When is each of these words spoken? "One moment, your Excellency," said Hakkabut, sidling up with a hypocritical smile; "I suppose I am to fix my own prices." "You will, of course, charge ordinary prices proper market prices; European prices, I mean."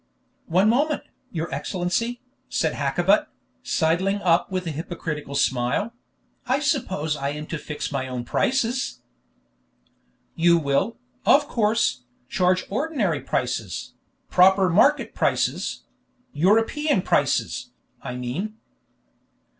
"One 0.47 0.67
moment, 0.67 1.03
your 1.31 1.53
Excellency," 1.53 2.23
said 2.49 2.73
Hakkabut, 2.73 3.27
sidling 3.61 4.19
up 4.23 4.49
with 4.51 4.65
a 4.65 4.71
hypocritical 4.71 5.35
smile; 5.35 5.93
"I 6.47 6.57
suppose 6.59 7.15
I 7.15 7.29
am 7.29 7.45
to 7.45 7.59
fix 7.59 7.91
my 7.91 8.07
own 8.07 8.23
prices." 8.25 9.03
"You 10.33 10.57
will, 10.57 10.97
of 11.23 11.47
course, 11.47 12.05
charge 12.27 12.65
ordinary 12.67 13.21
prices 13.21 13.93
proper 14.31 14.71
market 14.71 15.13
prices; 15.13 15.83
European 16.33 17.03
prices, 17.03 17.69
I 18.01 18.15
mean." 18.15 18.57